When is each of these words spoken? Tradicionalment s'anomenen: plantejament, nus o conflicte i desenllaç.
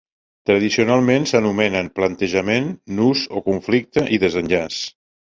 Tradicionalment 0.49 1.25
s'anomenen: 1.31 1.91
plantejament, 1.99 2.71
nus 3.01 3.25
o 3.35 3.43
conflicte 3.49 4.05
i 4.17 4.19
desenllaç. 4.25 4.79